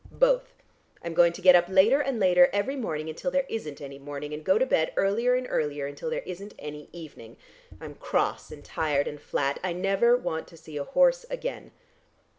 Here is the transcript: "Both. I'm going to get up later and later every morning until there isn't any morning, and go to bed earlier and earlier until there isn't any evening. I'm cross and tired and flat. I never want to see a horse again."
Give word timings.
"Both. 0.09 0.55
I'm 1.03 1.13
going 1.13 1.31
to 1.33 1.43
get 1.43 1.55
up 1.55 1.69
later 1.69 2.01
and 2.01 2.19
later 2.19 2.49
every 2.51 2.75
morning 2.75 3.07
until 3.07 3.29
there 3.29 3.45
isn't 3.47 3.79
any 3.79 3.99
morning, 3.99 4.33
and 4.33 4.43
go 4.43 4.57
to 4.57 4.65
bed 4.65 4.93
earlier 4.95 5.35
and 5.35 5.45
earlier 5.47 5.85
until 5.85 6.09
there 6.09 6.23
isn't 6.25 6.55
any 6.57 6.89
evening. 6.91 7.37
I'm 7.79 7.93
cross 7.93 8.49
and 8.51 8.65
tired 8.65 9.07
and 9.07 9.21
flat. 9.21 9.59
I 9.63 9.73
never 9.73 10.17
want 10.17 10.47
to 10.47 10.57
see 10.57 10.75
a 10.77 10.83
horse 10.85 11.27
again." 11.29 11.69